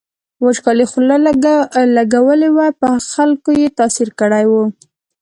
[0.45, 1.15] وچکالۍ خوله
[1.97, 4.53] لګولې وه په خلکو یې تاثیر کړی و.